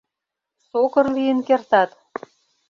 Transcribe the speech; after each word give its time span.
Сокыр 0.69 1.05
лийын 1.15 1.39
кертат. 1.47 1.89